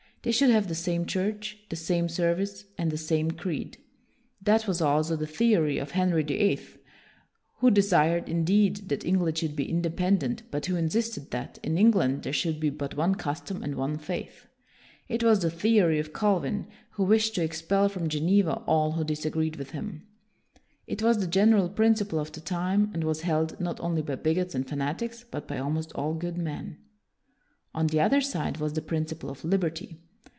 They 0.23 0.31
should 0.31 0.51
have 0.51 0.67
the 0.67 0.75
same 0.75 1.07
church, 1.07 1.63
the 1.69 1.75
same 1.75 2.07
service, 2.07 2.65
and 2.77 2.91
the 2.91 2.97
same 2.99 3.31
creed. 3.31 3.79
That 4.39 4.67
was 4.67 4.79
also 4.79 5.15
the 5.15 5.25
theory 5.25 5.79
of 5.79 5.89
Henry 5.93 6.21
the 6.21 6.37
Eighth, 6.37 6.77
who 7.57 7.71
desired, 7.71 8.29
indeed, 8.29 8.89
that 8.89 9.03
England 9.03 9.39
should 9.39 9.55
be 9.55 9.67
independent, 9.67 10.43
but 10.51 10.67
who 10.67 10.75
insisted 10.75 11.31
that, 11.31 11.57
in 11.63 11.75
England, 11.75 12.21
there 12.21 12.33
should 12.33 12.59
be 12.59 12.69
but 12.69 12.95
one 12.95 13.15
custom 13.15 13.63
and 13.63 13.73
one 13.73 13.97
faith. 13.97 14.45
It 15.07 15.23
was 15.23 15.39
the 15.39 15.49
theory 15.49 15.97
of 15.97 16.13
Cal 16.13 16.39
vin, 16.39 16.67
who 16.91 17.03
wished 17.03 17.33
to 17.33 17.43
expel 17.43 17.89
from 17.89 18.07
Geneva 18.07 18.61
all 18.67 18.91
who 18.91 19.03
disagreed 19.03 19.55
with 19.55 19.71
him. 19.71 20.05
It 20.85 21.01
was 21.01 21.17
the 21.17 21.21
WILLIAM 21.25 21.29
THE 21.31 21.33
SILENT 21.33 21.51
173 21.51 21.51
general 21.51 21.69
principle 21.69 22.19
of 22.19 22.31
the 22.31 22.41
time, 22.41 22.91
and 22.93 23.03
was 23.03 23.21
held, 23.21 23.59
not 23.59 23.79
only 23.79 24.03
by 24.03 24.13
bigots 24.17 24.53
and 24.53 24.69
fanatics, 24.69 25.25
but 25.31 25.47
by 25.47 25.57
almost 25.57 25.91
all 25.93 26.13
good 26.13 26.37
men. 26.37 26.77
On 27.73 27.87
the 27.87 27.99
other 28.01 28.21
side 28.21 28.57
was 28.57 28.73
the 28.73 28.83
principle 28.83 29.31
of 29.31 29.43
liberty. 29.43 29.99